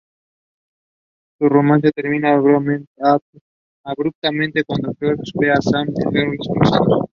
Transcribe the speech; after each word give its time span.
Su 1.37 1.47
romance 1.47 1.91
termina 1.91 2.33
abruptamente 3.83 4.63
cuando 4.63 4.95
George 4.99 5.31
ve 5.35 5.51
a 5.51 5.61
Sam 5.61 5.89
y 5.89 6.17
Harrison 6.17 6.57
besándose. 6.59 7.07